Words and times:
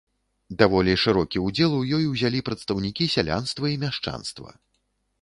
Даволі 0.61 0.95
шырокі 1.03 1.43
ўдзел 1.43 1.77
у 1.81 1.83
ёй 1.99 2.09
узялі 2.13 2.43
прадстаўнікі 2.49 3.11
сялянства 3.19 3.65
і 3.77 3.81
мяшчанства. 3.89 4.61